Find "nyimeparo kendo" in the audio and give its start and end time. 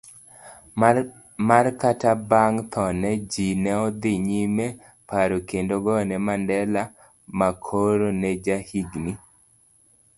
4.27-5.73